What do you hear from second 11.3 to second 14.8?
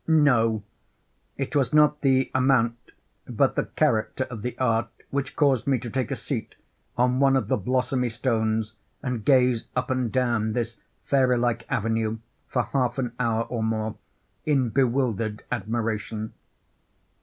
like avenue for half an hour or more in